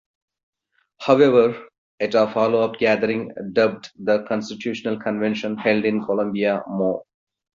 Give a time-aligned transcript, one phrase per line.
[1.01, 1.67] However,
[1.99, 7.05] at a follow-up gathering dubbed The Constitutional Convention, held in Columbia, Mo.